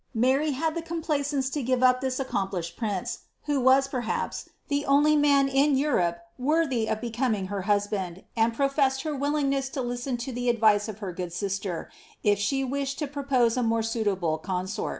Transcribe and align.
Mary 0.15 0.51
liad 0.53 0.73
the 0.73 0.81
complaisance 0.81 1.55
lo 1.55 1.61
give 1.61 1.83
up 1.83 2.01
litis 2.01 2.19
accontplishei 2.25 2.75
prince, 2.75 3.19
who 3.43 3.59
was, 3.59 3.87
perhaps, 3.87 4.49
the 4.67 4.83
only 4.83 5.15
man 5.15 5.47
in 5.47 5.77
Europe 5.77 6.21
worthy 6.39 6.87
of 6.89 6.99
becomin| 6.99 7.49
her 7.49 7.61
husband, 7.69 8.23
and 8.35 8.55
professed 8.55 9.03
her 9.03 9.15
willingness 9.15 9.75
lo 9.75 9.83
listen 9.83 10.17
to 10.17 10.31
the 10.33 10.49
advice 10.49 10.87
of 10.87 10.97
hei 11.01 11.11
good 11.11 11.31
sister, 11.31 11.87
if 12.23 12.39
she 12.39 12.63
wished 12.63 12.97
to 12.97 13.05
propose 13.05 13.55
a 13.55 13.61
more 13.61 13.83
suitable 13.83 14.39
consort' 14.39 14.45
Trani'latinn 14.45 14.71
bf 14.71 14.79
Mt. 14.79 14.87
Peck. 14.87 14.89